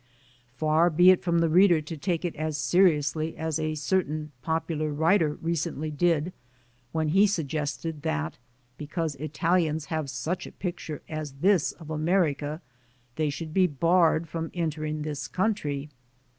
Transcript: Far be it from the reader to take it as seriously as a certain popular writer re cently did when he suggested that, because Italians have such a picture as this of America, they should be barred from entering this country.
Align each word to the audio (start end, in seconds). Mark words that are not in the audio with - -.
Far 0.55 0.89
be 0.89 1.11
it 1.11 1.21
from 1.21 1.41
the 1.41 1.47
reader 1.47 1.79
to 1.79 1.95
take 1.95 2.25
it 2.25 2.35
as 2.35 2.57
seriously 2.57 3.37
as 3.37 3.59
a 3.59 3.75
certain 3.75 4.31
popular 4.41 4.91
writer 4.91 5.37
re 5.43 5.53
cently 5.53 5.95
did 5.95 6.33
when 6.91 7.09
he 7.09 7.27
suggested 7.27 8.01
that, 8.01 8.39
because 8.79 9.13
Italians 9.17 9.85
have 9.93 10.09
such 10.09 10.47
a 10.47 10.51
picture 10.53 11.03
as 11.07 11.33
this 11.33 11.71
of 11.73 11.91
America, 11.91 12.63
they 13.15 13.29
should 13.29 13.53
be 13.53 13.67
barred 13.67 14.27
from 14.27 14.49
entering 14.55 15.03
this 15.03 15.27
country. 15.27 15.91